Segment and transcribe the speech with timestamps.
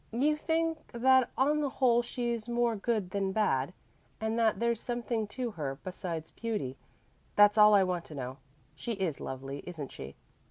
[0.11, 3.71] "You think that on the whole she's more good than bad;
[4.19, 6.75] and that there's something to her, besides beauty.
[7.35, 8.37] That's all I want to know.
[8.73, 10.15] She is lovely, isn't she?"